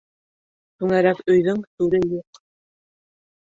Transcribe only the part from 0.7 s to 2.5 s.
Түңәрәк өйҙөң түре юҡ.